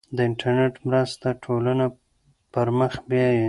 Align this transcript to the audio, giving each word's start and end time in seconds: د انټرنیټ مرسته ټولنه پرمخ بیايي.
د 0.15 0.17
انټرنیټ 0.27 0.73
مرسته 0.87 1.27
ټولنه 1.43 1.85
پرمخ 2.53 2.93
بیايي. 3.09 3.39